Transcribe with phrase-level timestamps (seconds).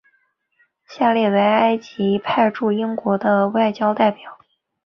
[0.89, 4.35] 下列为埃及派驻英国的外交代表。